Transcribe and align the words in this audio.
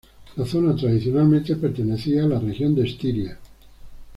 La 0.35 0.45
zona 0.47 0.75
tradicionalmente 0.75 1.57
pertenecía 1.57 2.23
a 2.23 2.27
la 2.27 2.39
región 2.39 2.73
de 2.73 2.87
Estiria. 2.87 3.37